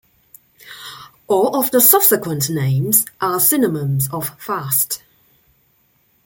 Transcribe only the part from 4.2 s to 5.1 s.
"fast".